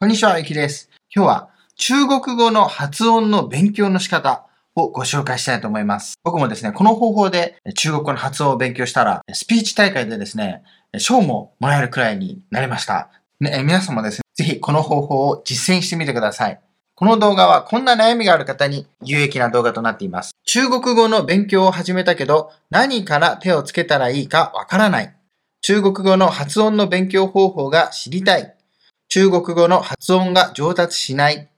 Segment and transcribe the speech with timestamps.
[0.00, 0.90] こんにちは、ゆきです。
[1.12, 6.14] 今日は中国語の発音の勉強の仕方をご紹介したいと思います。
[6.22, 10.62] 僕もですね、この方法で中国語の発音を勉強したら、スピーチ大会でですね、
[10.98, 13.10] 賞ももらえるくらいになりました。
[13.40, 16.60] ね、皆さんもですね、ぜひこの方法を実践してみてください。
[16.94, 20.30] この動画はこんな悩みがある方に有益な動画となっています。
[20.44, 25.12] 中国語の勉強を始めたけど、何から手をつけたらいいかわからない。
[25.60, 28.54] 中国語の発音の勉強方法が知りたい。
[29.08, 31.48] 中国語の発音が上達しない。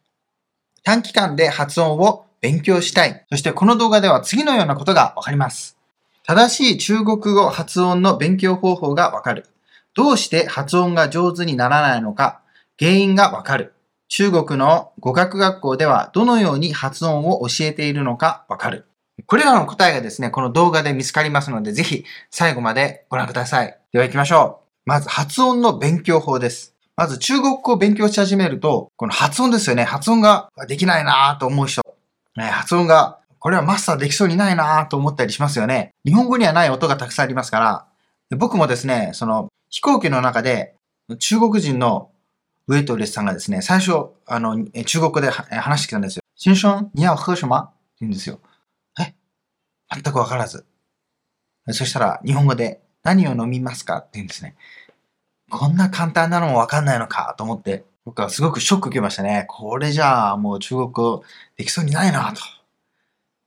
[0.84, 3.26] 短期間で発音を勉強したい。
[3.30, 5.76] そしてこの動画では次のようなことがわかります。
[6.22, 9.46] 正しい中国語発音の勉強方法がわかる。
[9.94, 12.40] どうして発音が上手にならないのか、
[12.78, 13.74] 原因がわかる。
[14.08, 18.86] 中国の語学学校ではどのように発音を教えているのかわかる。
[19.26, 23.78] これらの答えがですね、この動画で見つかりますので、ぜひ最後までご覧ください。
[23.92, 24.80] では行きましょう。
[24.86, 26.79] まず発音の勉強法です。
[27.00, 29.84] まず中国語を勉強し始めると、この発音ですよね。
[29.84, 31.80] 発音ができないなと思う人。
[32.36, 35.94] ね、発音が、これはマスターできそうにないなと思ったりしますよね。
[36.04, 37.86] 日本語にはない音がたくさんありますか
[38.28, 40.74] ら、僕もですね、その飛行機の中で
[41.18, 42.10] 中国人の
[42.66, 46.22] ウェイトレスさんがですね、最初、あの、中国語で話してきたんですよ。
[46.36, 47.62] 新春、你要喝什么？
[47.62, 48.40] って言うんですよ。
[49.00, 49.14] え？
[49.90, 50.66] 全くわからず。
[51.70, 54.00] そしたら、日本語で、何を飲みますか？
[54.00, 54.54] って言うんですね。
[55.50, 59.44] こんな簡単なのもわかんないのかと思って、僕はすごくショック受けましたね。
[59.48, 61.22] これじゃあもう中国語
[61.56, 62.40] できそうにないなと。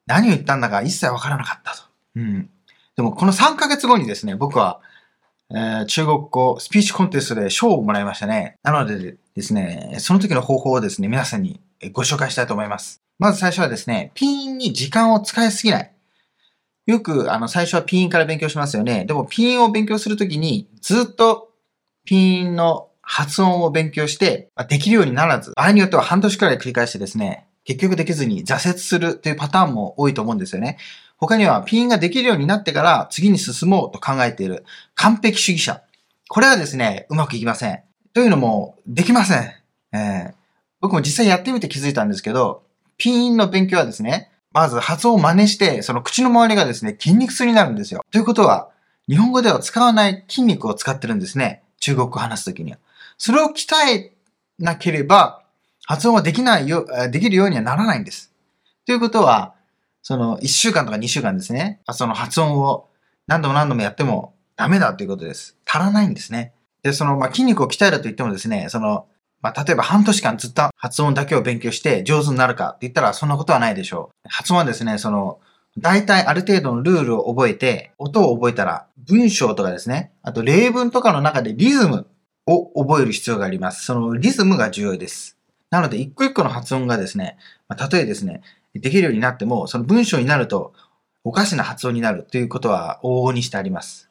[0.05, 1.83] 何を言ったんだか一切わからなかったと。
[2.15, 2.49] うん。
[2.95, 4.79] でもこの3ヶ月後にですね、僕は、
[5.49, 8.57] えー、中国語スピーチコンテストで賞をもらいましたね。
[8.63, 11.59] なのでですね、その時の方法をですね、皆さんに
[11.91, 13.01] ご紹介したいと思います。
[13.19, 15.91] まず最初はですね、ピンに時間を使いすぎない。
[16.85, 19.05] よく、あの、最初はピンから勉強しますよね。
[19.05, 21.52] でも、ピンを勉強するときに、ずっと
[22.05, 30.77] ピンの発音を勉強して、できるようにならず、場合によっては半年くらい繰り返してですね、結局できずに挫折するというパターンも多いと思うんですよね。
[31.17, 35.81] 他には、ピンができるようになってから次に進もうと考えている完璧主義者。
[36.27, 37.81] これはですね、うまくいきません。
[38.13, 39.51] というのも、できません。
[39.93, 40.33] えー、
[40.81, 42.63] 僕も実際やってみて気づいたんですけど、
[42.97, 48.01] ピンの勉強はですね、まず発音を真似して、その口の周りがですね、筋肉痛になるんですよ。
[48.11, 48.69] ということは、
[49.09, 51.62] 日本語では使わない筋肉を使ってるんですね。
[51.83, 52.77] 中国語を話すときには。
[53.17, 54.13] それを鍛え
[54.57, 55.43] なければ、
[55.85, 58.31] 発音はできないよ、できるようにはならないんです。
[58.85, 59.53] ということは、
[60.01, 61.81] その1週間とか2週間ですね。
[61.91, 62.87] その発音を
[63.27, 65.57] 何度も何度もやってもダメだということです。
[65.65, 66.53] 足らないんですね。
[66.83, 69.07] で、その、まあ、筋肉を鍛えると言ってもですね、その、
[69.41, 74.29] まあ、例えば半年間ずっと発音だけを勉強して上手になるかって言ったらそんなことはないでしょう。
[74.29, 75.41] 発音はですね、その、
[75.77, 82.05] 大体ある程度のルールを覚えて、音を覚えたら、文章とかですね、あと例文とかの中でリズム
[82.45, 83.85] を覚える必要があります。
[83.85, 85.37] そのリズムが重要です。
[85.71, 88.41] なので、一個一個の発音がですね、まあ、例えですね、
[88.75, 90.73] できるようになっても、その文章になると、
[91.23, 94.09] おかしな発音になるということは往々にしてあります。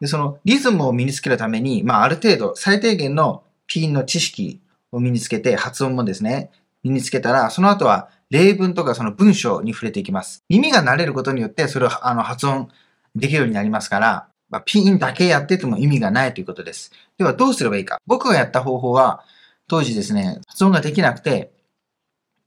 [0.00, 4.60] で、そのリズムを身につけるために、まあ、ある程度、最低限のピンの知識
[4.92, 6.50] を身につけて、発音もですね、
[6.82, 10.44] 身につけたら、その後は例文とかその文章に触れていきます。
[10.48, 12.68] 耳が慣れることによって、それをあの発音
[13.14, 16.90] できるようになりますから、まあ、ピンだけやってても意味がないということです。
[17.18, 17.98] ではどうすればいいか。
[18.06, 19.24] 僕がやった方法は、
[19.68, 21.52] 当時ですね、発音ができなくて、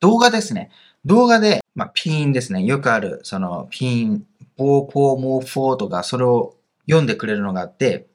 [0.02, 0.70] 動画ですね。
[1.06, 2.64] 動画で、まあ、ピンですね。
[2.64, 4.26] よくある、その、ピン、
[4.58, 6.56] ポーポーモーフォーとか、それを
[6.86, 8.08] 読んでくれるのがあって、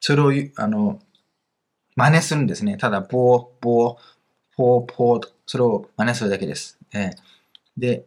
[0.00, 0.98] それを、あの、
[1.94, 2.76] 真似するんですね。
[2.76, 3.96] ただ、ポー、ポー、
[4.56, 6.78] ポー、ポーと、それを真似するだけです。
[6.94, 7.12] えー、
[7.76, 8.06] で、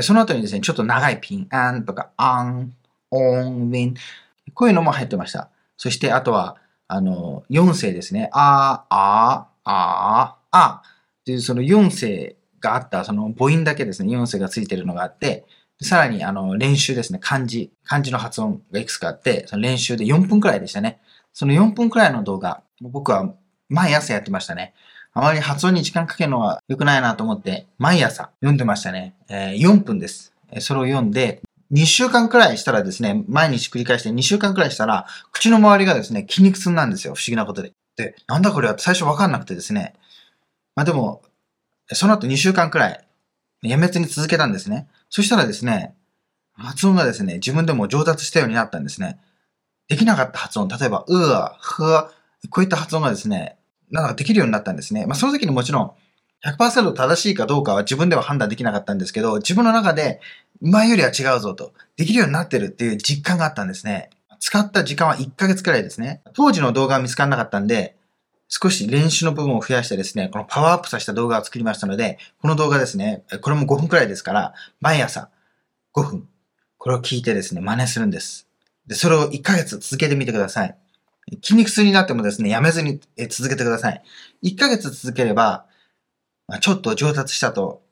[0.00, 2.74] その後にですね、ちょっと長いピン、アンとか、アン、
[3.10, 3.94] オン、ウィン、
[4.54, 5.50] こういうのも入ってました。
[5.76, 6.56] そして、あとは、
[6.88, 8.28] あの、4声ですね。
[8.32, 11.24] あー、あー、あー、あー。
[11.24, 15.46] というその4声があった、その母音だけですね、4声がついてるのがあって、
[15.80, 21.00] さらに、あの、練習ですね、漢字、漢字の発音がいくつかあって、その練習で4分くらいでしたね。
[21.32, 23.34] その4分くらいの動画、僕は
[23.68, 24.74] 毎朝やってましたね。
[25.16, 29.14] あまり発音に時間かけるのは良くないなと思って、毎朝読んでましたね。
[29.28, 30.32] えー、4分です。
[30.58, 31.40] それを読んで、
[31.72, 37.14] 2週間くらいしたらですね、毎日繰り返して2週間くらいしたら、口の周りがですね、筋肉痛なんですよ。
[37.14, 37.72] 不思議なことで。
[37.96, 39.94] で、なんだこれは最初わかんなくてですね。
[40.74, 41.22] まあでも、
[41.92, 43.06] その後2週間くらい、
[43.62, 44.88] やめずに続けたんですね。
[45.10, 45.94] そしたらですね、
[46.54, 49.20] 発音がですね、自分でも上達したようになったんですね。
[49.86, 52.08] できなかった発音、例えば、うー、ふー、
[52.50, 53.58] こういった発音がですね、
[53.94, 55.06] なんかできるようになったんですね。
[55.06, 55.92] まあその時にもちろん、
[56.44, 60.20] 100%正しいかどうかは自分では判断できなかったんですけど、自分の中で
[60.60, 64.10] 前よりは違うぞと、できるようになってるっていう実感があったんですね。
[64.40, 66.22] 使った時間は1ヶ月くらいですね。
[66.34, 67.96] 当時の動画は見つからなかったんで、
[68.48, 75.30] 少し練習の部分を増やしてですね、このパワーアップさせた動画を作りましたので、この動画ですね、これも5分くらいですから、毎朝
[75.94, 76.28] 5分、
[76.78, 78.48] これを聞いてですね、真似するんです。
[78.86, 80.76] で、それを1ヶ月続けてみてください。
[81.42, 84.02] 筋肉痛になってもですね、やめずに続けてください。
[84.42, 85.66] 1ヶ月続ければ、
[86.60, 87.82] ちょっと上達したと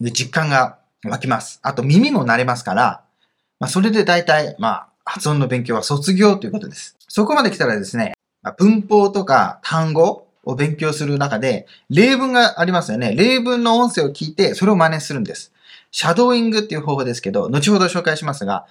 [0.00, 1.60] 実感が湧きます。
[1.62, 3.04] あと耳も慣れますから、
[3.60, 6.96] まあ、それで大体、まあ、発音の勉強は卒業ということです。
[7.08, 8.14] そこまで来たらですね、
[8.56, 13.14] 文法とか単語を勉強する中で、例文がありますよね。
[13.14, 15.52] 例文の音声を聞いて、それを真似するんです。
[15.90, 18.66] シャドーイングっていう方法ですけど、後ほど紹介しますが、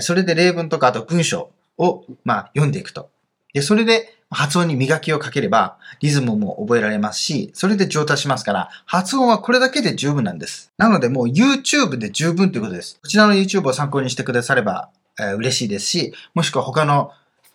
[0.00, 3.10] それで例文とか、あと文章を、まあ、読んでいくと。
[3.56, 10.74] で、それで発音に磨きをかければ、リズムも覚えられますし、それで上達しますから、発音はこれだけで十分なんです。
[10.76, 12.98] なのでもう YouTube で十分ということです。
[13.00, 17.12] こちらの YouTube を参考にしてくだされば、えー、嬉しいですし、もしくは他の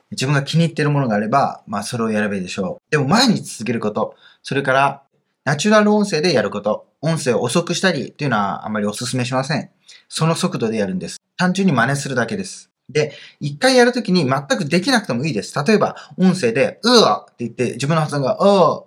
[0.10, 2.92] 自分が気に入っているものがあれば、まあそれをやればいいでしょう。
[2.92, 5.04] でも毎日続けること、それから
[5.46, 9.70] ナチュラル音声でやること、音声を遅くしたりっていうのはあまりお勧めしません。
[10.10, 11.22] その速度でやるんです。
[11.38, 12.71] 単純に真似するだけです。
[12.92, 15.54] で、一回やるときに全くできなくてもいいです。
[15.66, 18.84] 例えば、音声で、うわって言って、自分の発音が、うわ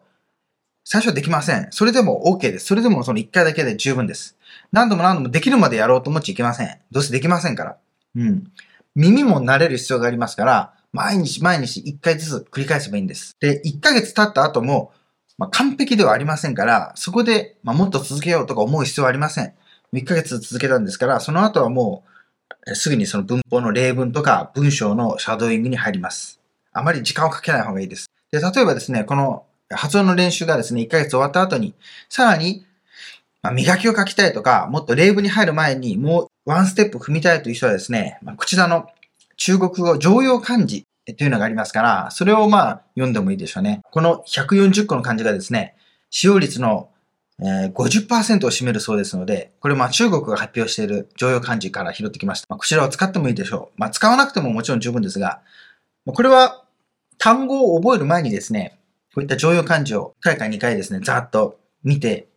[0.84, 1.68] 最初はできません。
[1.70, 2.66] それでも OK です。
[2.66, 4.36] それでもその一回だけで十分です。
[4.70, 6.78] 何度も何度もできるまでやろうと思っちゃいけません。
[6.90, 7.78] どうせできませんから。
[8.16, 8.44] うん。
[8.94, 13.34] 耳も慣れる必要がありますから、毎日毎日一回ずつ繰り返せばいいんです。
[13.40, 14.92] で、一ヶ月経った後も、
[15.38, 19.54] まあ、完璧ではありませんから、そこで、まあ、もっと続けようとか思う必要はありません。
[19.94, 22.10] 1ヶ月続けたんですから、その後はもう、
[22.72, 26.40] すぐにその文法の例文とか文章のシャドーイングに入ります。
[26.72, 28.06] あまり時間をかけない方がいいです。
[28.32, 31.74] で、例えばですね、この発音の練習がですね、1ヶ月終わった後に、
[32.08, 32.64] さらに、
[33.42, 38.86] ま、磨きを書きたいとか、もっと例文に入る前にもうワンステップ踏みたいという人はですね、まあ、こちらの
[39.36, 43.82] 中国語常用漢字というのがありますから、それをまあ読んでもいいでしょうね。
[43.90, 45.76] この140個の漢字がですね、
[46.10, 46.88] 使用率の
[47.40, 52.46] えー、50%を占めるそうですので、これまあ中国が発表している常用漢字から拾ってきました。
[52.48, 53.80] まあ、こちらを使ってもいいでしょう。
[53.80, 55.40] まあ使わなくてももちろん十分ですが、
[56.06, 56.64] これは
[57.18, 58.78] 単語を覚える前にですね、
[59.14, 62.28] こういった常用漢字を1回か2回ですね、ざーっと見て、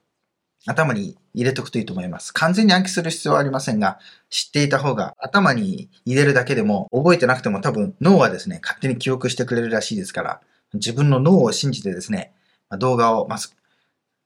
[0.65, 2.33] 頭に入れておくといいと思います。
[2.33, 3.99] 完全に暗記する必要はありませんが、
[4.29, 10.41] 知っていた方が頭に入れるだけでも覚えてなくても多分脳はですね、勝手に記憶してくれるらしいですから、
[10.73, 12.33] 自分の脳を信じてですね、
[12.79, 13.37] 動画を、ま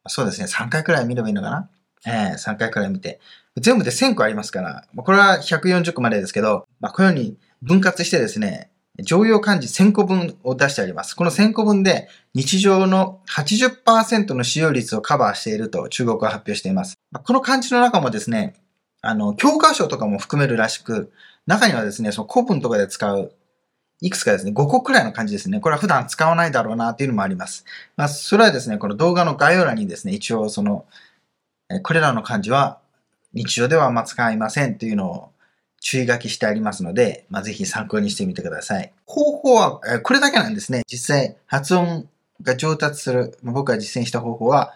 [0.07, 1.69] そうですね、3回くらい見ればいいのかな？
[2.06, 3.19] ええー、3回くらい見て。
[3.57, 8.71] 全部で1000個ありますから、これは140個までですけど、まあ、このように分割してですね、
[9.03, 11.15] 常用漢字1000個分を出してあります。
[11.15, 16.95] この1000個分で日常の80%の使用率をカバーしていると中国は発表しています。
[17.12, 18.56] この漢字の中もですね、
[19.01, 21.12] あの、教科書とかも含めるらしく、
[21.47, 23.33] 中にはですね、その古文とかで使う
[24.01, 25.59] いくつかですね、5個くらいの感じですね。
[25.59, 27.65] これは普段使わないだろうなっていうのもあります。
[27.95, 30.86] まあ、それはですね、この動画の概要欄にですね、一応その、
[31.83, 32.80] これらの漢字は
[33.33, 35.31] 日常ではあんま使いませんっていうのを
[35.80, 38.92] 注意書きしてありますので、まあ、ぜひ参考にしてみてください。
[39.06, 40.83] 方法は、これだけなんですね。
[40.88, 42.09] 実際、発音
[42.42, 44.74] が上達する、僕が実践した方法は、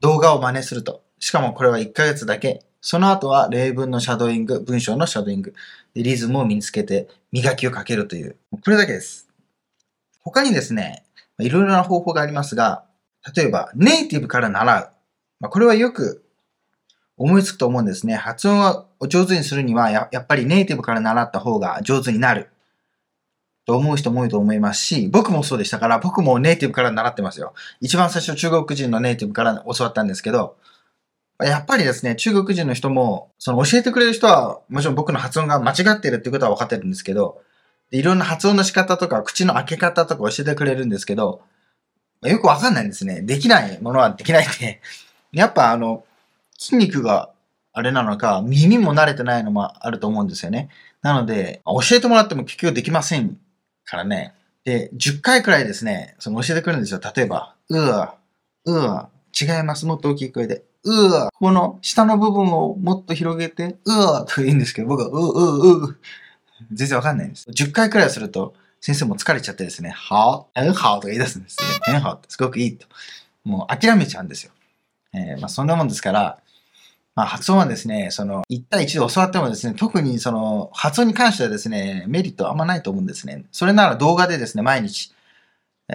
[0.00, 1.02] 動画を真似すると。
[1.18, 2.62] しかもこれは1ヶ月だけ。
[2.80, 5.54] その後は例文のシャドーイング、文章のシャドーイング。
[5.94, 8.36] リズムを身につけて磨きをかけるという。
[8.50, 9.28] これだけです。
[10.20, 11.04] 他にですね、
[11.40, 12.84] いろいろな方法がありますが、
[13.34, 14.90] 例えば、ネイティブから習う。
[15.40, 16.24] まあ、これはよく
[17.16, 18.14] 思いつくと思うんですね。
[18.14, 22.48] 発音を上手にするにはや、やっぱりネイティブから習った方が上手になる。
[23.66, 27.52] と思う人も多いと思いますし、僕もそうでしたから、僕もネイティブから習ってますよ。
[27.80, 30.56] 一番最初中国人のネイティブから教わったんですけど、
[31.40, 37.40] やっぱりですね、中国人の人も、その教えてくれる人は、もちろん僕の発音が間違ってるってことは分かってるんですけど、
[37.90, 41.42] いろんな発音の仕方とか、口の開け方とか教えてくれるんですけど、
[42.22, 43.22] よくわかんないんですね。
[43.22, 44.80] できないものはできないって。
[45.32, 46.04] やっぱあの、
[46.58, 47.30] 筋肉が
[47.72, 50.68] あれなのか、耳も慣れてないのもあると思うんですよね。
[51.02, 53.38] なので、教えてもらっても結局できません
[53.84, 54.34] からね。
[54.64, 57.00] で、10回くらいですね、その教えてくれるんですよ。
[57.14, 58.16] 例えば、うわ、
[58.64, 59.86] うわ、違います。
[59.86, 60.64] もっと大きい声で。
[60.84, 65.98] うわ、この下の部分をもっと広げて、うわと言うんですけど、僕は、う、う、う、
[66.72, 67.48] 全然わかんないんです。
[67.50, 70.46] 10回くらいすると、先生も疲れちゃってですね、は？
[70.54, 70.72] ぁ、んは？
[70.72, 71.58] ぁとか言い出すんです
[71.88, 71.98] ね。
[71.98, 72.14] んは？
[72.14, 72.86] ってすごくいいと。
[73.44, 74.52] もう諦めちゃうんですよ。
[75.14, 76.38] えー、まあそんなもんですから、
[77.14, 83.44] まあ発音はですね、その、1対1で教わってもですね、特にその、発音に関してはですね、メリットあんまないと思うんですね。
[83.50, 85.12] それなら動画でですね、毎日、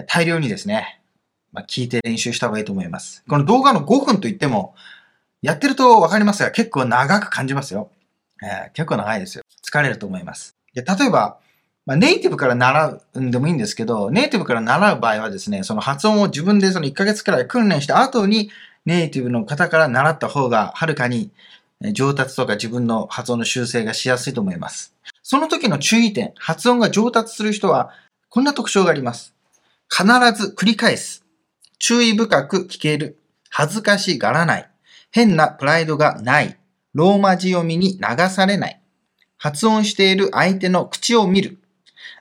[0.07, 0.99] 大量にですね、
[1.53, 3.23] まあ、聞いて練習した方がいいと思います。
[3.29, 4.75] この動画の5分と言っても、
[5.41, 7.89] やってるとわかりますが、結構長く感じますよ。
[8.41, 9.43] えー、結構長いですよ。
[9.65, 10.55] 疲れると思います。
[10.73, 11.37] で例えば、
[11.85, 18.51] まあ、ネイティブから習うんでもいいんですけど、ネイティブから習う場合はですね、その発音を自分でその1ヶ月くらい訓練した後に、
[18.85, 21.31] ネイティブの方から習った方がはるかに
[21.91, 24.93] 上達とか自分の発音の修正がしやすいと思います。
[25.21, 27.91] その時の注意点、発音が上達する人は、
[28.29, 29.33] こんな特徴があります。
[29.89, 31.22] 必ず繰り返す。
[31.79, 33.19] 注意深く聞ける。
[33.49, 34.69] 恥ずかしがらない。
[35.11, 36.57] 変なプライドがない。
[36.93, 38.81] ローマ字読みに流されない。
[39.37, 41.59] 発音している相手の口を見る。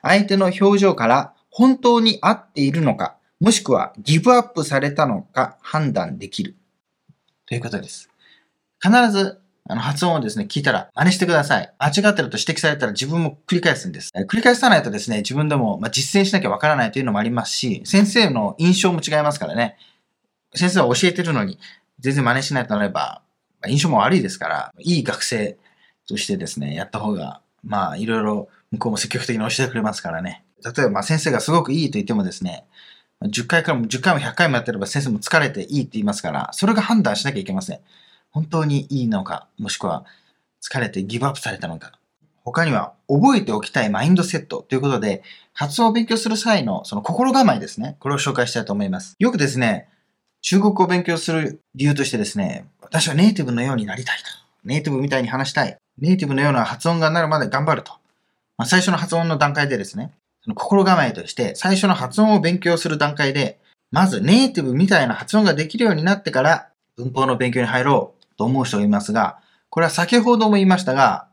[0.01, 6.55] 相手の表情から本当に合っているのか、もしくはギブアップされたのか判断できる。
[7.45, 8.09] ということです。
[8.81, 11.73] 必ずあの発音をですね、聞いたら真似してください。
[11.77, 14.11] 間違ってると指摘されたら自分も繰り返すんです。
[14.27, 19.77] 繰り返さないとですね、自分でも、実践しなきゃわからないというのもありますし、先生の印象も違いますからね。
[20.53, 21.59] 先生は教えてるのに、
[21.99, 23.21] 全然真似しないとなれば、
[23.67, 25.57] 印象も悪いですから、いい学生
[26.07, 30.43] としてですね、やった方が、まあ、いろいろ向こうも積極的に教えてくれますからね。
[30.75, 32.65] 例えば、先生がすごくいいと言ってもですね、
[33.21, 37.79] 10回からも10回も100回もやってれば先生も疲れていいって言いますから、それが判断しなきゃいけません。
[38.33, 40.05] 本当にいいのか、もしくは
[40.61, 41.93] 疲れてギブアップされたのか。
[42.43, 45.23] 他には覚えておきたいマインドセットということで、
[45.53, 47.95] 発音を勉強する際のその心構えですね。
[47.99, 49.15] これを紹介したいと思います。
[49.19, 49.87] よくですね、
[50.41, 54.23] 中国語を勉強する理由としてですね、私はネイティブのようになりたいと。
[54.65, 55.77] ネイティブみたいに話したい。
[55.99, 57.93] ネイティブのような発音がなるまで頑張ると。
[58.57, 60.11] まあ、最初の発音の段階でですね、
[60.41, 63.59] その心構えとして、最初の発音を勉強する段階で、
[63.91, 71.27] まずネイティブみたいな発音ができるようになってから、文法の勉強に入ろうと思う人がいますが、これは先ほども言いましたが、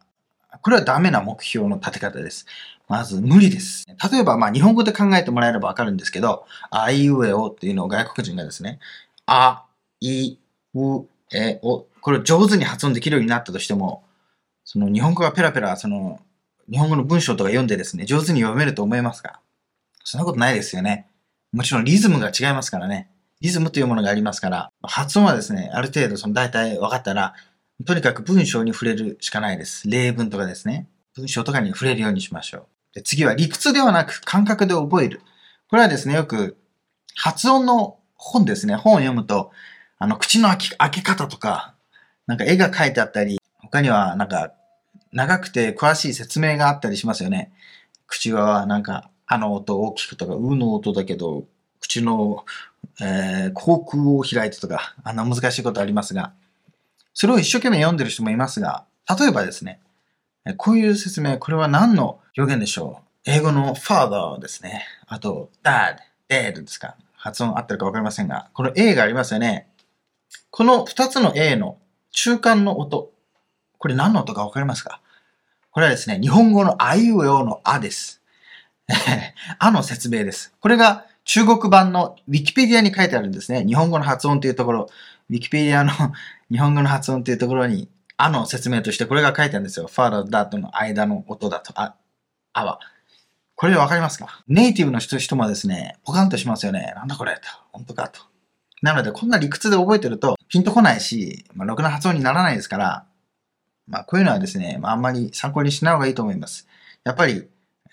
[0.63, 2.47] これはダメな目標の立て方です。
[2.89, 3.87] まず無理です。
[4.11, 8.81] 例えば、まあ日本語で考えてもらえればわかるんですけど、あいうえおっていうのを外国人がですね、
[9.27, 9.65] あ、
[10.01, 10.39] い、
[10.75, 14.03] う、え、お、これを上手に発音できるようになったとしても、
[14.65, 16.21] その日本語がペラペラ、その
[16.71, 19.41] 日本語の文章とか読んでですね、上手に読めると思いますか？
[20.03, 21.07] そんなことないですよね。
[21.53, 23.09] もちろんリズムが違いますからね。
[23.41, 27.35] リズムというものがありますから、発音はですね、ある程度その大体分かったら、
[27.87, 29.89] とにかく文章に触れるしかないです。
[29.89, 30.89] 例文とかですね。
[31.17, 32.67] 文章とかに触れるようにしましょう。
[32.95, 35.23] で次は理屈ではなく感覚で覚える。
[35.69, 36.59] これはですね、よく
[37.17, 38.75] 発音の本ですね。
[38.75, 39.53] 本を読むと、
[39.99, 41.75] あの、口の開き開け方とか、
[42.27, 44.53] なんか絵が描いてあったり、他にはなんか
[45.13, 47.53] 長くて詳しい説明があったりしますよね。
[48.07, 51.45] 口はなんか、あの音大きくとか、うの音だけど、
[51.81, 52.45] 口の、
[53.01, 56.33] えー、口腔を開いてとか、あんな難しいことありますが、
[57.15, 59.81] それを一生懸命読んでる人もいますが、例えばですね、
[60.57, 63.31] こういう説明、これは何の表現でしょう？
[63.31, 64.87] 英語の father ですね。
[65.07, 65.97] あと、dad,
[66.29, 66.97] dad ですか。
[67.15, 69.67] 発音合ってるかわかりませんが、この A がありますよね。
[70.51, 71.77] この二つの A の
[72.13, 73.13] 中間の音、
[73.79, 75.01] これ何の音かわかりますか？
[75.71, 78.23] これはですね、日本語のあいうえおのあです。
[79.59, 80.55] あの説明です。
[80.61, 83.65] これが中国版のウィキペディアに書いてあるんですね。
[83.65, 84.89] 日本語の発音というところ、
[85.31, 85.93] ウィキペディアの
[86.51, 89.87] 日本語の発音というところに、あの説明としてこれが書いてあるんですよ。
[89.87, 91.95] ファー t ダとの間の音だと、あ、
[92.53, 92.81] あは。
[93.55, 94.43] これわかりますか？
[94.49, 96.95] ネイティブの人人もですね、ポカンとしますよね。
[96.97, 97.43] なんだこれと。
[97.71, 98.23] 本当かと。
[98.83, 103.07] なので、こんな理屈で覚えてると、ピンとこないし、まあ、ろくな発音にならないですから、
[103.87, 106.67] まあ、こういうのはですね、まあ、あんまり参考にしない方がいいと思います。
[107.05, 107.49] やっぱり、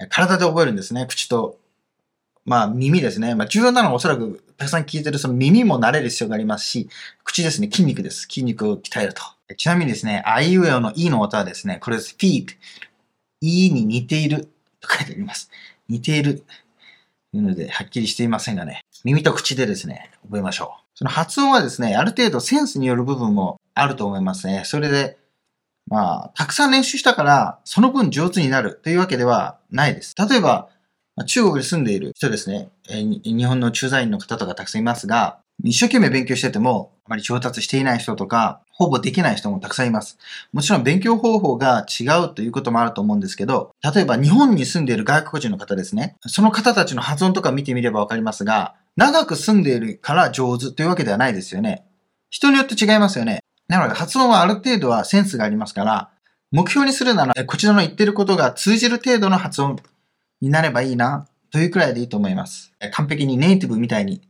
[0.09, 1.05] 体で覚えるんですね。
[1.05, 1.59] 口と
[2.47, 3.35] まあ耳ですね。
[3.35, 6.89] まあ重要なのはおそらくたくさん聞いてるその耳も慣れる必要がありますし、
[7.25, 7.69] 口ですね。
[7.69, 8.21] 筋肉です。
[8.21, 9.21] 筋肉を鍛えると。
[9.57, 12.15] ちなみにですね、あいうえおの E の音はですね、これです。
[12.17, 12.47] feet。
[13.41, 14.49] E に似ている
[14.79, 15.51] と書いてあります。
[15.89, 16.43] 似ている。
[17.31, 18.81] というので、はっきりしていませんがね。
[19.03, 20.83] 耳と口でですね、覚えましょう。
[20.95, 24.63] その発音はですね、ある程度センスによる部分もあると思いますね。
[24.65, 25.17] それで、
[25.89, 30.15] まあ、たくさん練習したから、その分上手になるというわけではないです。
[30.17, 30.69] 例えば、
[31.25, 40.19] 中国に住んでいる人ですね、え、日本の駐在員の方とかたくさんいますが、一生懸命勉強してても、あまり上達していない人とか、ほぼできない人もたくさんいます。
[40.53, 46.15] もちろん勉強方法が違うということもあると思うんですけど、例えば日本に住んでいる外国人の方ですね。
[46.27, 51.85] その方たちの発音とか見てみればわかりますが、長く住んでいるから上手というわけではないですよね。
[52.29, 53.39] 人によって違いますよね。
[53.67, 56.09] なので発音はある程度はセンスがありますから、
[56.51, 59.77] 目標にするなら、こちらの言ってることが通じる程度の発音
[60.41, 62.73] になればいいな、というくらいでいいと思います。
[62.91, 64.21] 完璧にネイティブみたいに、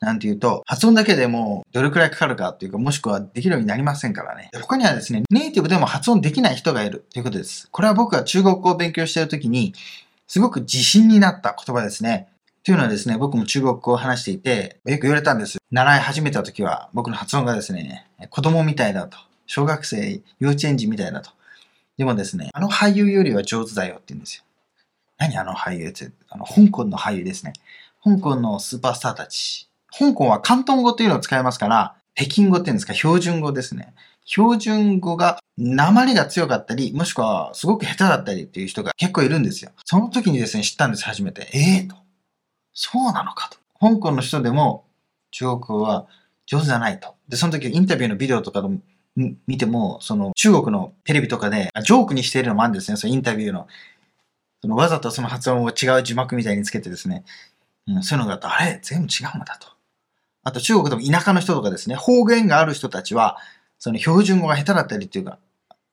[0.00, 4.50] なんて言うと、発音だけでもどれくらいかかるかっていうか、もしくはできるようになりませんからね。
[4.60, 7.68] 他にはですね、ネイティブでも発音できない人がいるということです。
[7.70, 9.74] これは僕が中国語を勉強しているときに、
[10.26, 12.28] すごく自信になった言葉ですね。
[12.64, 15.58] というのはですね、僕も中国語を話していて、よく言われたんです。
[15.70, 19.18] 習い始めた時は、僕の発音がですね、子供みたいだと。
[19.46, 21.30] 小学生、幼稚園児みたいだと。
[21.98, 24.44] でもですね、あの俳優よりは上手だよって言うんですよ。
[25.22, 27.52] 何あの俳優って、あの、香港の俳優ですね。
[28.02, 29.68] 香港のスーパースターたち。
[29.96, 33.94] 香港は広東語っていうのを使いますから、北京語っていうんですか、標準語ですね。
[34.24, 39.70] 標準語が、鉛が強かったり、もしくはすごく下手だったりっていう人が結構いるんですよ。
[39.84, 41.48] その時にですね、知ったんです、初めて。
[41.52, 41.96] ええー、と。
[42.74, 43.58] そうなのかと。
[43.78, 44.84] 香港の人でも
[45.30, 46.06] 中国語は
[46.46, 47.14] 上手じゃないと。
[47.28, 48.80] で、その時インタビューのビデオとかでも
[49.46, 53.68] 見ても、その中国のテレビとかでジョークにしているのもあるんですね、そのインタビューの。
[54.62, 57.24] そのわざとその発音を違う字幕みたいにつけてですね、
[57.88, 58.78] うん、そういうのがあと、あれ？
[58.80, 59.66] 全部違うんだと。
[60.44, 63.38] あと中国でも田舎の人とかですね、方言がある人たちは、
[63.78, 65.38] その標準語が下手だったりっていうか、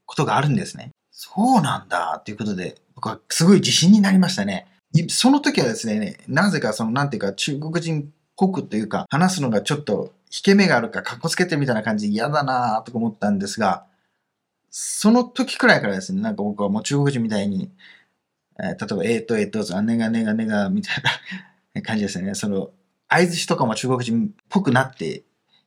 [0.05, 0.91] ことがあるんですね。
[1.11, 4.67] そうなんだっていうことで、僕はすごい自信になりましたね。
[5.09, 13.85] その時はですね、なぜかその、なんていうか、中国人っぽくというか、話すのがちょっと引け目があるか、かっこつけてみたいな感じで嫌だなとか思ったんですが、
[14.71, 17.71] その時くらいからですね、なんか僕はもう中国人みたいに、
[18.61, 20.95] え、例えば、えーと、えーと、あ、ねがねがねが、みたい
[21.73, 22.35] な 感じですね。
[22.35, 22.71] その、
[23.07, 25.23] 合図とかも中国人っぽくなって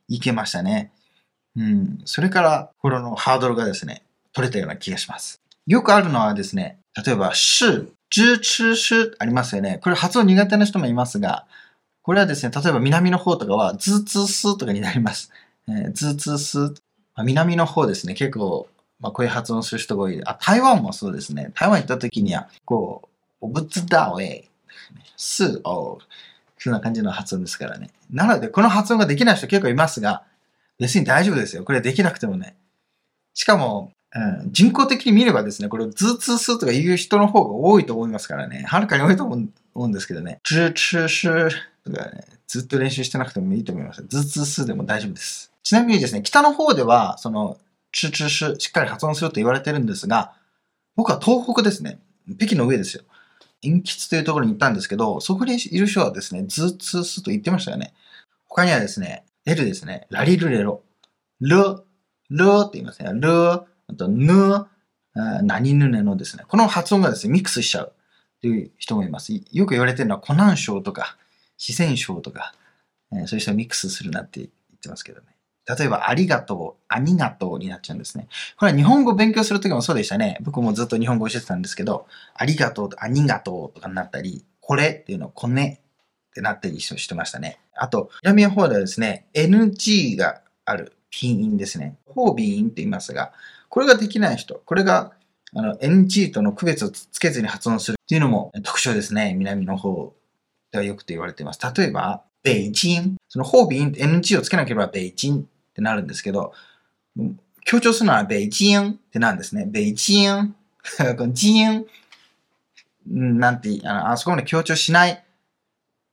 [0.08, 0.92] いけましたね。
[1.56, 1.98] うん。
[2.04, 5.40] それから、このハードルがですね、取れたような気がします。
[5.66, 7.64] よくあるのはですね、例えば、し、
[8.10, 9.78] じ、ち、しありますよね。
[9.82, 11.46] これ発音苦手な人もいますが、
[12.02, 15.30] これはですね、例えば南の方とかは、ず、つ、すとかになります。
[15.68, 16.74] えー、ず、つ、す。
[17.14, 18.68] ま、南の方ですね、結構、
[19.02, 20.20] まあ、こういう発音する人が多い。
[20.24, 21.50] あ、台湾もそうですね。
[21.54, 23.08] 台湾行った時には、こう、
[23.40, 24.48] おぶつだおえ、
[25.16, 25.98] す、お、
[26.56, 27.90] そんな感じの発音ですからね。
[28.10, 30.22] なので、この発音ができない人結構いますが、
[30.78, 31.64] 別に大丈夫ですよ。
[31.64, 32.56] これできなくてもね。
[33.34, 38.64] しかも、うん、人工的に見ればですね、これ、ズーツースとか言う人の方が多いと思いますからね。
[38.68, 40.38] はるかに多いと思うんですけどね。
[40.44, 44.04] ズーツースとかね、ずっと練習してなくてもいいと思います。
[44.06, 45.50] ズーツースでも大丈夫です。
[45.62, 47.58] ちなみにですね、北の方では、その、
[47.92, 50.34] チュチュシュ、しっかり発音すると言われてるんですが、
[50.96, 52.00] 僕は東北ですね。
[52.38, 53.04] 北京の上ですよ。
[53.62, 57.94] 延吉というところに行ったんですけど、そこにいる人はですね、ズーツースと言ってましたよね。
[58.48, 60.06] 他にはですね、L ですね。
[60.10, 60.82] ラリルレロ。
[61.40, 61.58] ル、
[62.30, 63.10] ルって言いますね。
[63.14, 63.66] ル、あ
[63.96, 64.66] と、ぬ、
[65.14, 66.44] 何ぬねのですね。
[66.48, 67.92] この発音がですね、ミックスしちゃう
[68.40, 69.32] という人もいます。
[69.52, 71.16] よく言われてるのは、湖南省とか、
[71.56, 72.54] 四川省とか、
[73.12, 75.26] えー、そういう人はミックスするなって言ってますけどね。
[75.68, 78.28] 例えば、ありがとう、ありがとうになっちゃうんですね。
[78.56, 80.38] これは日本語勉強するときもそうでしたね。
[80.42, 85.80] 僕もずっと日本語教えてたんですけど、ありがとうと、ありがとうとかになったり、これっていうのをこね
[86.30, 87.60] ってなったりしてましたね。
[87.74, 91.96] あと、南の方ではですね、NG がある pin 音ですね。
[92.06, 93.32] 方鼻音って言いますが、
[93.68, 95.12] これができない人、これが
[95.54, 99.34] あの NG との区別をつけずに発音するっていうのも特徴ですね。
[99.34, 100.14] 南の方
[100.72, 101.60] ではよくと言われています。
[101.76, 103.16] 例えば、北京。
[103.28, 106.52] その方鼻音 NG をつけなければ北京ってなるんですけど、
[107.64, 109.68] 強調するのは北京ってなんですね。
[109.72, 110.54] 北京。
[111.16, 111.86] このジン
[113.06, 115.24] なんてあの、あそこまで強調しない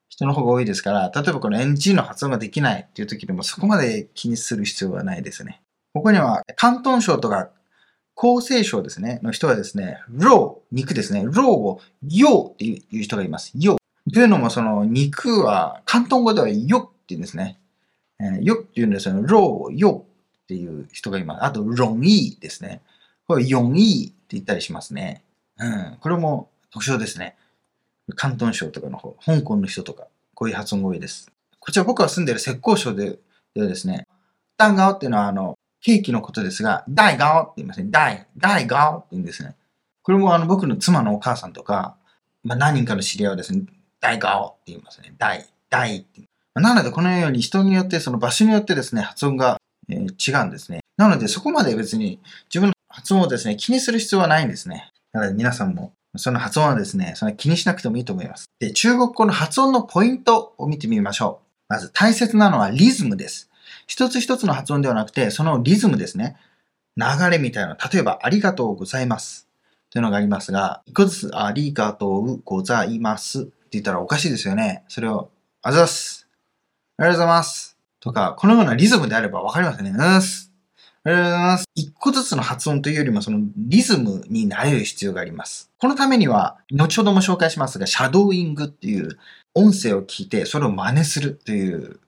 [0.10, 5.62] 人の方が多いですから、例えばこの NG の発音ができないっていう時でもそこまで気にする必要はないですね。
[5.93, 7.50] ここには、広東省とか
[8.15, 13.54] 広西省ですね、の人はですね、ロー、肉ですね、ローをヨーっていう人がいます。
[13.56, 14.13] ヨー。
[14.13, 17.60] というのもその肉は、広東語ではヨって言うんですね。
[18.19, 19.15] えー、ヨっていうんですよ。
[19.21, 20.05] ロー、ヨ
[20.43, 21.43] っていう人がいます。
[21.45, 22.82] あと、ロンイーですね。
[23.27, 25.23] これ、ヨンイーって言ったりしますね。
[25.58, 25.97] うん。
[25.99, 27.38] これも特徴ですね。
[28.17, 31.32] 広東省とかの方、香港の人とか、こういう発音が多いです。
[31.60, 33.19] こちら僕が住んでる浙江省で
[33.53, 34.08] ではですね、
[34.58, 37.88] ダンガオっていうのはあの、ケーキのことですが、ダイガオって言いますね。
[37.89, 39.55] ダイ、ダイガオって言うんですね。
[40.03, 41.97] これもあの僕の妻のお母さんとか、
[42.43, 43.63] まあ何人かの知り合いはですね、
[43.99, 45.13] ダイガオって言いますね。
[45.17, 46.28] ダイ、ダイって。
[46.55, 49.57] なのでこのように人によってその場所によってですね、発音が、
[49.89, 50.81] え、違うんですね。
[50.97, 52.19] なのでそこまで別に
[52.53, 54.91] 自分の発音をですね、気にする必要はないんですね。
[55.13, 58.49] なので皆さんもその発音はですね、その気にしなくてもいいと思います。
[58.59, 61.45] で、中国語の発音のポイントを見てみましょう。
[61.69, 63.49] まず大切なのはリズムです。
[63.85, 66.35] 一つ一つの発音ではなくて、そのリズムですね。
[66.97, 67.77] 流れみたいな。
[67.91, 69.47] 例えば、ありがとうございます。
[69.91, 74.83] というのがありますが、一個ずつ、ありがとうございますって言ったらおかしいですよね。
[74.88, 75.29] それを、
[75.62, 76.18] あざす。
[76.99, 77.77] ありがとうございます。
[78.01, 79.91] とか、このようなリズムであればわかりますね。
[79.91, 80.51] うす。
[81.05, 81.65] ありがとうございます。
[81.73, 85.71] 一個ずつの発音というよりも、そのリズムになれる必要があります。
[85.79, 89.17] このためには、後ほども紹介しますが、シャドーイングっていう
[89.53, 92.01] 音声を聞いて、それを真似するという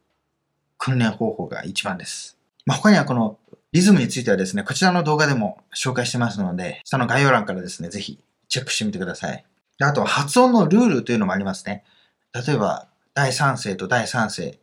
[0.78, 2.38] 訓練方法が一番です。
[2.66, 3.40] まあ、他にはこの
[3.72, 9.46] リズムについてはですね、こちらの動画でも紹介してますので、下の概要欄からですね、ぜひチェックしてみてください。
[9.80, 11.86] あとは発音のルールというのもありますね。
[12.34, 14.60] 例えば、第3声と第3声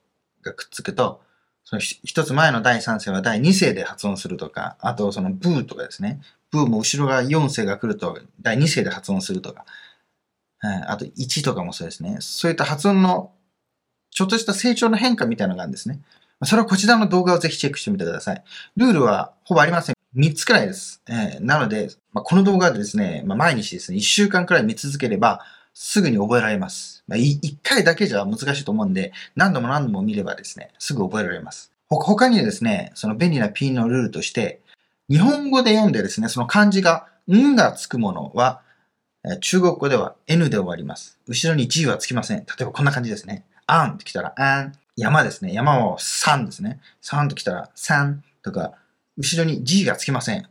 [0.49, 1.23] がくっつくと、
[1.65, 6.21] その一つ前の第3声は第2声で発音するとか、あとそのブーとかですね。
[6.51, 9.65] ブーも後ろが4声が来ると第2声で発音するとか。
[10.61, 12.17] あと1とかもそうですね。
[12.21, 13.33] そういった発音の
[14.11, 16.01] ちょっとした成長の変化みたいなのがあるんですね。
[16.45, 18.43] それはこちらの動画をぜひチェックしてみてください。
[18.77, 19.95] ルールはほぼありません。
[20.17, 21.03] 3つくらいです。
[21.09, 25.45] えー、なので、まあ、この動画でですね、まあ、毎日ですね、1週間くらい見続ければ、
[25.81, 27.05] すぐに覚えられます。
[27.07, 31.71] まあ、1回だけじゃ難しいと思うんで、何度も何度も見ればですね、すぐ覚えられます。
[31.89, 34.61] 他にですね、その便利なピンのルールとして、
[35.09, 38.61] 日本語で読んでですね、その漢字が、んがつくものは、
[39.41, 41.17] 中国語では N で終わります。
[41.29, 42.39] 後ろに G はつきません。
[42.39, 43.45] 例えばこんな感じですね。
[43.69, 44.73] あんって来たらあん。
[44.97, 45.53] 山ですね。
[45.53, 46.81] 山は3ですね。
[47.03, 48.73] 3と来たら3とか、
[49.17, 50.49] 後ろに G がつきません。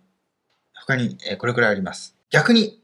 [0.73, 2.15] 他に、これくらいあります。
[2.29, 2.76] 逆に、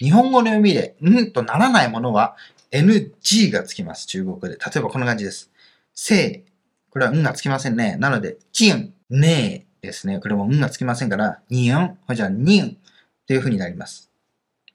[0.00, 1.30] 日本語の読みで、ん？
[1.32, 2.36] とならないものは
[2.72, 4.06] NG がつきます。
[4.06, 4.48] 中国で。
[4.50, 5.50] 例えばこんな感じです。
[5.94, 6.50] せい
[6.90, 7.96] これはんがつきませんね。
[7.98, 10.18] なので、ちん、ねえですね。
[10.18, 12.76] これもんがつきませんから、にん、ほじゃにん
[13.26, 14.10] という風になります。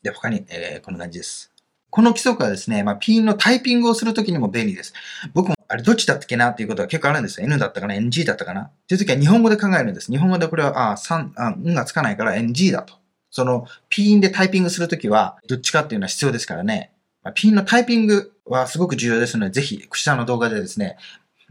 [0.02, 1.52] で、他に、えー、こんな感じです。
[1.90, 4.94] この規則はですね、まあ、ピンのタイピングをするときにも便利です。
[5.34, 6.50] 僕も、あれどっちだったっけな？
[6.50, 7.48] っていうことは結構あるんですよ。
[7.48, 8.62] N だったかな ?NG だったかな？
[8.62, 10.12] っていうときは日本語で考えるんです。
[10.12, 12.96] 日本語でこれは、あ、3、あ、んがつかないから NG だと。
[13.36, 16.94] その、ピンでタイピングするときは、どっちかっていうのは必要ですからね。
[17.22, 20.96] まあ、ピンのタイピングはすごく重要ですので、ぜひ、こちらの動画でですね、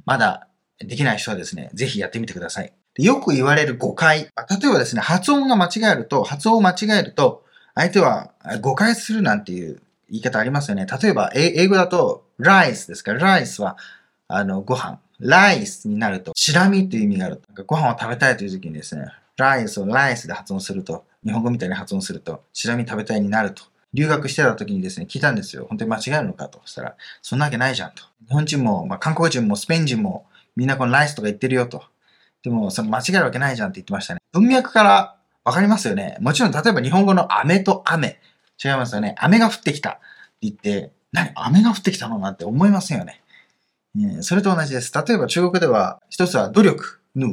[0.07, 2.73] まだできない人はですね、ぜひやってみてください。
[2.97, 4.21] よく言われる誤解。
[4.21, 7.45] 例えばですね、発音が間違えると、発音を間違えると、
[7.75, 8.31] 相手は
[8.63, 10.87] 誤解するなんていう言い方ありますよね。
[10.87, 13.77] 例えば、英語だと、ライスですから、ライスは、
[14.27, 15.01] あの、ご飯。
[15.21, 17.43] ライスになると、シラミという意味がある。
[17.67, 23.63] ご飯を食べたいという時にですね、ライスをライスで発音すると、日本語みたいに発音すると、シラミ食べたいになると。
[23.95, 25.67] 留学してた時にですね、聞いたんですよ。
[25.69, 26.61] 本当に間違えるのかと。
[26.65, 28.03] そしたら、そんなわけないじゃんと。
[28.27, 31.85] 日本人も、まあ、韓国人もスペイン人も、みんなこのライスとか言ってるよと。
[32.43, 34.21] でも、その間違えるわけないじゃんって言ってましたね。
[34.33, 36.17] 文脈からわかりますよね。
[36.21, 38.21] もちろん、例えば日本語の雨と雨。
[38.63, 39.15] 違いますよね。
[39.19, 39.91] 雨が降ってきた。
[39.91, 40.01] って
[40.43, 43.23] 言って、何雨が降ってきたのなんて思いませんよね。
[43.97, 44.93] えそれと同じです。
[44.93, 47.27] 例えば中国では、一つは努力、ぬ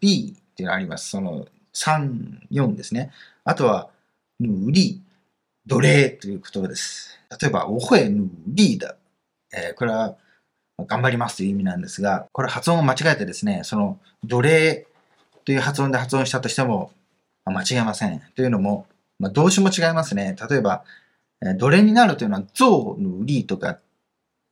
[0.00, 1.10] りっていうのがあります。
[1.10, 3.12] その3、4ですね。
[3.48, 3.88] あとは、
[4.38, 5.02] ぬり、
[5.64, 7.18] 奴隷という言葉です。
[7.40, 8.96] 例えば、おほえぬりだ。
[9.54, 10.18] えー、これは、
[10.86, 14.86] 頑張りますという意味なんですが、これ発音を間違えてですね、その奴隷
[15.46, 16.90] という発音で発音したとしても、
[17.46, 18.20] 間違えません。
[18.36, 18.84] というのも、
[19.18, 20.36] まあ、動詞も違いますね。
[20.50, 20.84] 例えば、
[21.56, 23.78] 奴隷になるというのは、ゾウのリとか、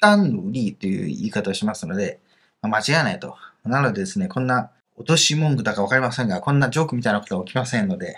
[0.00, 2.18] タンのリという言い方をしますので、
[2.62, 3.36] まあ、間違いないと。
[3.62, 8.16] なのでですね、こんな落とし文句だかわかりませんが、こんなジョークみたいなことは起きませんので、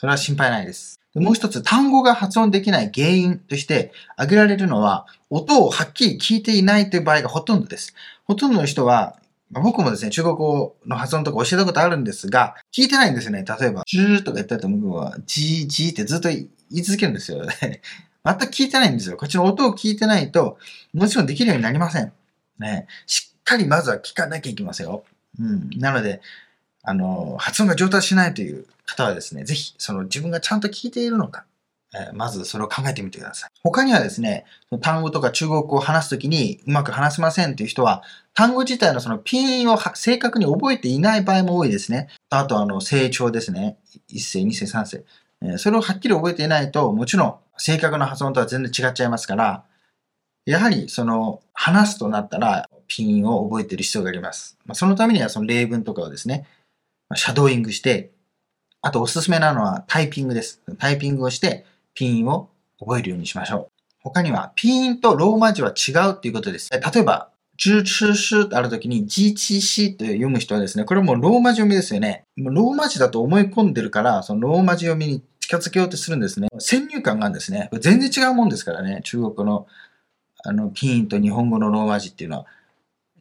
[0.00, 0.98] それは心配ないです。
[1.12, 7.94] でもう一つ、単語が発音できない原因として挙げられるのは、音をはっきり聞いていないという場合がほとんどです。
[8.24, 13.44] ほとんどの人は、僕もですね、中国語の発音とか教えたことあるんですが、聞いてないんですよね。
[13.46, 17.44] 例えば、ジューとか言ったと僕は、ジージーってずっと言い続けるんですよ。
[18.24, 19.18] 全く聞いてないんですよ。
[19.18, 20.56] こっちの音を聞いてないと、
[20.94, 22.10] もちろんできるようになりません。
[22.58, 25.04] ね、しっかりまずは聞かなきゃいけませんよ。
[25.38, 25.68] うん。
[25.76, 26.22] なので、
[26.82, 31.44] あの、発音が上達しないという方はですね、ぜひ、その自分がちゃんと聞いているのか、
[31.94, 33.50] えー、まずそれを考えてみてください。
[33.62, 34.44] 他にはですね、
[34.80, 38.02] 単語とか中国語を話すときにうまく話せませんという人は、
[38.34, 42.08] 単語自体のそのピンを正確に覚えていない場合も多いですね。
[42.30, 43.76] あと、あの、成長ですね。
[44.08, 45.04] 一世、二世、三世。
[45.42, 49.64] えー、それをはっきり覚えていないと、もちろん正確な発音とは全然違っちゃいますから、
[50.46, 54.58] やはり、その、話すとなったら、ピンを覚えている必要があります。
[54.64, 56.46] まあ、そのためには、その例文とかをですね、
[57.14, 58.12] シャドーイングして、
[58.82, 60.62] あとおすすめなのはタイピングです。
[60.78, 63.80] タイピングをしてピンを覚えるようにしましょう。
[64.02, 66.70] 他には、ピンとローマ字は違うっていうことです。
[66.70, 72.24] 例えば、ジチシってあるときに、ジチシと読む人はですね、これもローマ字読みですよね。
[72.38, 76.48] ローマ字だと思い込んでるから、そのローマ字読みに近づけようとするんですね。
[76.58, 77.68] 先入観があるんですね。
[77.80, 79.02] 全然違うもんですからね。
[79.04, 79.66] 中国の
[80.42, 82.46] あのピンと日本語のローマ字っていうのは。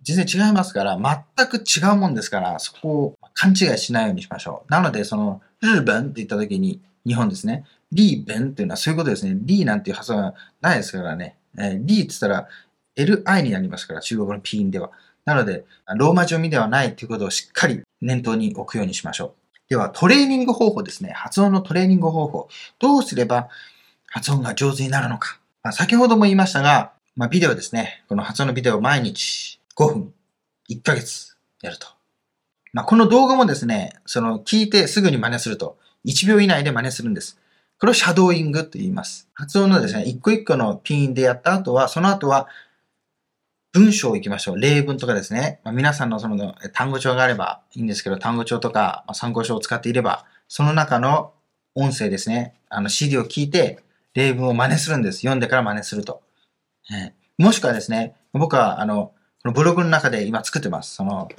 [0.04, 4.72] 全然違いますから、全く違うもんですから、そこを勘違いしないようにしましょう。
[4.72, 7.64] なので、その、日本って言った時に、日本ですね。
[7.94, 9.38] リーベンっていうのはそういうことですね。
[9.44, 11.38] リーなんていう発音はないですからね。
[11.58, 12.50] えー、リーって言ったら
[12.98, 14.92] LI になりますから、中国のピンでは。
[15.24, 15.64] なので、
[15.96, 19.70] ローマ字読みではないということをしっかり念頭に置くようにしましょう。
[19.70, 21.12] では、トレーニング方法ですね。
[21.12, 22.50] 発音のトレーニング方法。
[22.78, 23.48] どうすれば
[24.08, 25.40] 発音が上手になるのか。
[25.64, 28.04] まあ、先ほども言いましたが、まあ、ビデオですね。
[28.10, 30.14] この発音のビデオを毎日5分、
[30.70, 31.99] 1ヶ月やると。
[32.74, 37.40] まあ、この動画もですね、その聞いてすぐに真似すると、1秒以内で真似するんです。
[37.80, 39.30] これをシャドーイングと言います。
[39.34, 42.48] 発音のですね、一個一個のピンでやった後は、その後は
[43.72, 44.60] 文章を行きましょう。
[44.60, 45.60] 例文とかですね。
[45.64, 51.34] まあ、皆さんのその単語帳があればいいんですけど、単語帳とか参考書を使っていれば、その中の
[51.76, 52.56] 音声ですね。
[52.70, 53.80] あの CD を聞いて
[54.14, 55.20] 例文を真似するんです。
[55.20, 56.22] 読んでから真似すると。
[56.92, 60.96] えー、もしくはですね、僕は、あの、このブログの中で今作ってます。
[60.96, 61.30] その、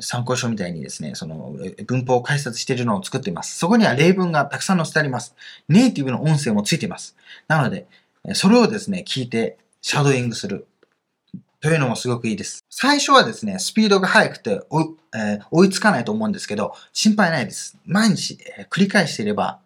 [0.00, 1.54] 参考書みたいにですね、その
[1.86, 3.58] 文法を解説しているのを作っています。
[3.58, 5.34] そこには例文がたくさん載せてあります。
[5.68, 7.14] ネイティブの音声もついています。
[7.46, 7.86] なので、
[8.34, 10.66] それをですね、聞いてシャドーイングする。
[11.60, 12.64] というのもすごくいいです。
[12.70, 17.78] 最初はですね、スピードが速くて追,、えー、追いつかないと思うんですけど、心配ないです。
[17.84, 19.60] 毎日、えー、繰り返していれば、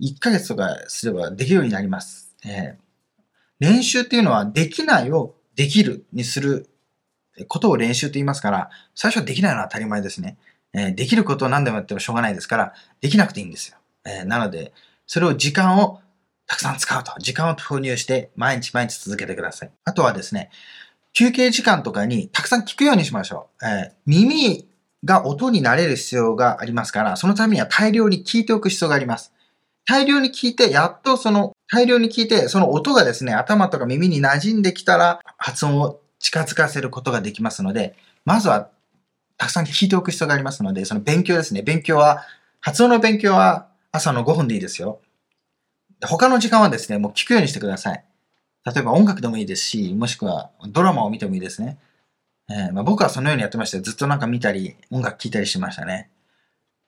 [0.00, 2.32] 1ヶ月とかすればできるようになります。
[2.44, 3.24] えー、
[3.58, 6.68] 練習っていうのはできないをできるにする
[7.44, 10.36] ことを練習と言いますから、最初はできないのは当たり前ですね。
[10.72, 13.78] えー、できることを何でもやってもしょうがないですから、できなくていいんですよ。
[14.04, 14.72] えー、なので、
[15.06, 16.00] それを時間を
[16.46, 17.12] たくさん使うと。
[17.18, 19.70] 時間を投入して毎日毎日続けてください。
[19.84, 20.50] あとはですね、
[21.12, 23.66] 休憩時間とかにたくさん聞くようにしましょう。
[23.66, 24.68] えー、耳
[25.04, 29.32] が音になれる必要がありますから、そのためには大量に聞いておく必要があります。
[29.86, 38.68] 大量に聞いて、やっとその、大量に聞いて、その音がですね、頭とか耳に馴染んできたら、発音を近づかせることができますので、まずは
[39.38, 41.62] たくさん聞いておく必要がありますので、その勉強ですね。
[41.62, 42.24] 勉強は、
[42.60, 45.00] 発音の勉強は朝の5分でいいですよ。
[46.02, 48.04] 他の時間はですね、もう聞くようにしてください。
[48.64, 51.78] 例えば音楽でもいいですし、もしくはドラマを見てもいいですね。
[52.50, 53.80] えー、まあ、僕はそのようにやってました。
[53.80, 56.10] ずっとなんか見たり、音楽聴いたりしてましたね。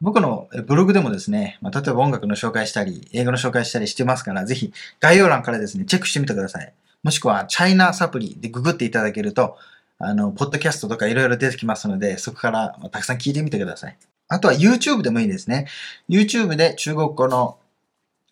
[0.00, 6.72] 僕のブログでもですね、まあ、例えば音楽の紹介したり、映画の紹介したりしてますから、ぜひ概要欄からですね、チェックしてみてください。
[7.02, 9.56] もしくは、チャイナサプリでググっていただけると、
[9.98, 13.96] あの、ポッドキャストとかいろいろ出てきますので、そこからたくさん聞いてみてください。
[14.28, 15.66] あとは YouTube でもいいですね。
[16.08, 17.58] YouTube で中国語の、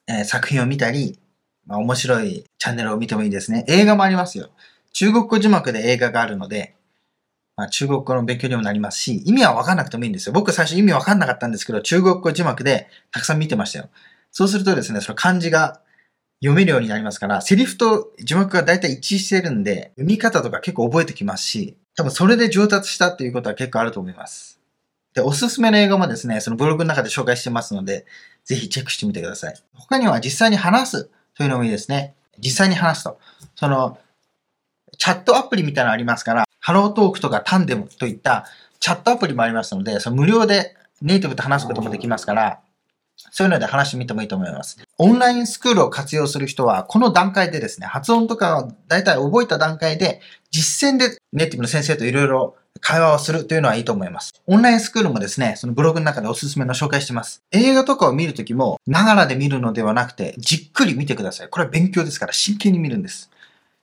[0.07, 1.18] えー、作品を見たり、
[1.66, 3.64] まあ、面白いチャンネルを見てもいいですね。
[3.68, 4.50] 映画もありますよ。
[4.92, 6.74] 中国語字幕で映画があるので、
[7.57, 10.33] まあ、中国語の勉強にもなりますし、意味はわかんなくてもいいんですよ。
[10.33, 13.88] 僕最初意味わかんなかったんですけど、中国語字幕でたくさん見てましたよ。
[14.31, 15.81] そうするとですね、その漢字が
[16.40, 24.61] 読めるようになりますから、セリフと字幕が大体一致してるんで、読み方とか結構覚えてきますし、多分それで上達したっていうことは結構あると思います。
[25.14, 28.05] で、おすすめの映画もですね、そのブログの中で紹介してますので、
[28.44, 29.55] ぜひチェックしてみてください。
[29.75, 32.14] 他には実際に話すというのもいいですね。
[32.38, 33.18] 実際に話すと。
[33.55, 33.99] その、
[34.99, 38.44] チャットアプリみたいなのありますから、ハロートークとかタンデムといった
[38.79, 42.61] チャットアプリもありますので、その無料でネイティブと話すこともできますから、
[43.31, 44.79] そういうので話してみてもいいと思います。
[44.98, 54.33] オンラインスクールを活用する人は、この段階でですね、発音とかを大体覚えた段階で、実践でネイティブの先生といろいろ会話をするというのはいいと思います。
[54.46, 57.42] オンラインスクールもですね、そのブログの中でおすすめの紹介してます。
[57.52, 61.48] 映画とかを見るときも、ながらで見るのではなくて、じっくり見てください。
[61.48, 63.31] これは勉強ですから真剣に見るんです。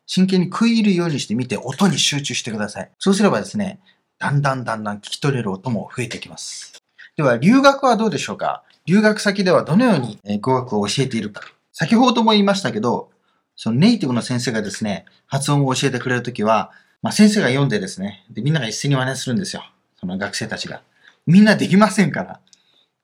[0.06, 2.91] 真剣に食い入るようにして見て、音に集中してください。
[3.00, 3.80] そうすればですね、
[4.19, 6.74] だんだんだんだん聞き取れる音も増えてきます。
[7.17, 8.63] では、留学はどうでしょうか？
[8.86, 11.41] 留学先ではどのように語学を教えているか。
[11.72, 13.12] 先ほども言いましたけど、
[13.56, 19.63] そのネイティブの先生がですね、発音を教えてくれるときは、まあ、先生が読んでですね、で、みんなが一斉に真似するんですよ。
[20.00, 20.82] その学生たちが。
[21.26, 22.39] みんなできませんから。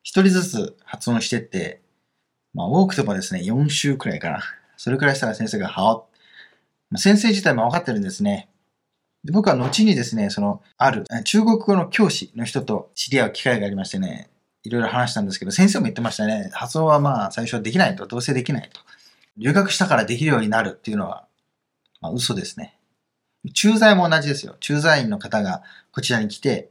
[0.03, 1.81] 一人ずつ発音してって、
[2.53, 4.41] まあ、多くてもですね、4週くらいかな。
[4.77, 6.97] それくらいしたら先生が、はお。
[6.97, 8.49] 先生自体も分かってるんですね。
[9.23, 14.29] で僕は後にですね、その、ある中国語の教師の人と知り合う機会がありましてね、
[14.63, 16.49] いろいろ話したんですけど、先生も言ってましたね。
[16.53, 18.81] 発音はまあ最初はできないと、どうせできないと。
[19.37, 21.25] 留学したからできるようになるっていうのは、
[22.01, 22.77] まあ、嘘ですね。
[23.53, 24.55] 駐在も同じですよ。
[24.59, 26.69] 駐在員の方がこちらに来て、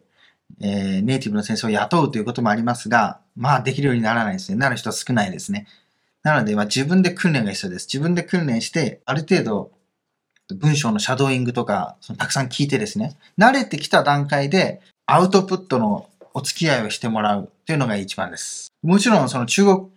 [0.61, 4.59] えー、ネイティブの先生を雇うということもありますが、まあできるようにならないですね。
[4.59, 5.67] なる人は少ないですね。
[6.23, 7.87] なので、まあ自分で訓練が必要です。
[7.87, 9.73] 自分で訓練して、ある程度、
[10.55, 18.73] 文章のシャドーイングとか、そのたくさん聞いてですね、慣れてきた段階で、アウトプットのお付き合いをしてもらうというのが一番です。
[18.83, 19.89] もちろんその中国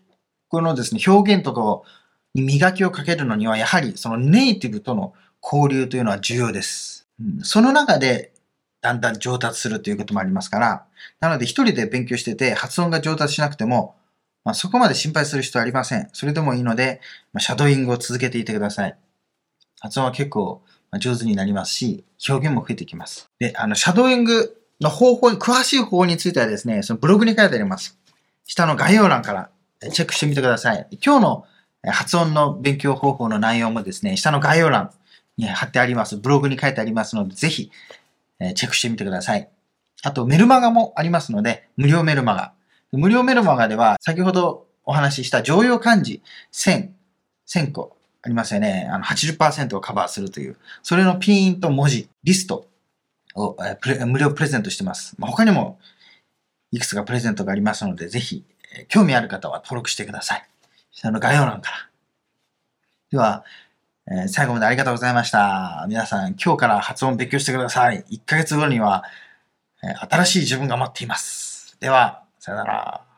[0.50, 1.88] 語のですね、表現とか
[2.34, 5.14] に磨きをかけるのには、やはりそのネイティブとの
[5.44, 7.08] 交流というのは重要です。
[7.20, 8.34] うん、その中で
[8.82, 10.86] だんだん上達するということもありますから、
[11.20, 13.96] なので一人で勉強してて発音が上達しなくても、
[14.44, 16.10] まあ、そこまで心配する必要はありません。
[16.14, 17.00] それでもいいので、
[17.32, 18.98] まあ、シャドーイングを続けていてください。
[19.80, 20.64] 発音は結構
[21.00, 23.30] 上手になりますし、表現も増えてきます。
[23.40, 27.98] で、あの、シャドーイングの方法に、詳しい方法についてはですね、そのブログに書いてあります。
[28.46, 29.50] 下の概要欄から
[29.92, 30.88] チェックしてみてください。
[31.04, 31.46] 今日の
[31.86, 34.92] 発音の勉強方法の内容もですね、下の概要欄
[35.38, 36.18] に貼ってあります。
[36.18, 37.72] ブログに書いてありますので、ぜひ
[38.56, 39.48] チェックしてみてください。
[40.04, 42.54] あと、メルマガもありますので、無料メルマガ。
[42.92, 46.90] 無料メルマガでは、先ほどお話しした常用漢字1000、
[47.48, 48.90] 1000個ありますよね。
[48.92, 50.58] あの80%をカバーするという。
[50.84, 52.68] それのピーンと文字、リスト
[53.36, 53.56] を
[54.06, 55.16] 無料プレゼントしてます。
[55.18, 55.80] まあ、他にも
[56.72, 58.46] いくつかプレゼントがありますので、ぜひ、
[58.88, 60.48] 興味ある方は登録してください。
[60.92, 61.90] 下の概要欄から
[63.12, 63.44] では、
[64.08, 65.86] えー最後までありがとうございました。
[65.88, 68.04] 皆さん、今日から発音勉強してください。
[68.10, 69.04] 1ヶ月後には、
[69.84, 71.78] えー新しい自分が待っています。
[71.80, 73.11] では、さよなら。